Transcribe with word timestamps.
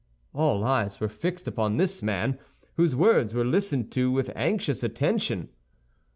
All 0.33 0.63
eyes 0.63 0.99
were 0.99 1.07
fixed 1.07 1.47
upon 1.47 1.77
this 1.77 2.01
man, 2.01 2.39
whose 2.75 2.95
words 2.95 3.35
were 3.35 3.45
listened 3.45 3.91
to 3.91 4.09
with 4.11 4.31
anxious 4.35 4.81
attention. 4.81 5.49